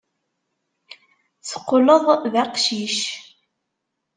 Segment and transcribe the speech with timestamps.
[1.49, 2.97] Teqqleḍ d aqcic.